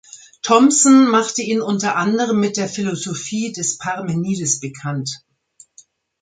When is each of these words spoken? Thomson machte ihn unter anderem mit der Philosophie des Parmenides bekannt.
Thomson 0.41 1.09
machte 1.11 1.43
ihn 1.43 1.61
unter 1.61 1.95
anderem 1.95 2.39
mit 2.39 2.57
der 2.57 2.67
Philosophie 2.67 3.51
des 3.51 3.77
Parmenides 3.77 4.59
bekannt. 4.59 5.23